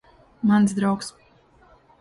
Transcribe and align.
Mans 0.51 0.73
draugs. 0.79 1.13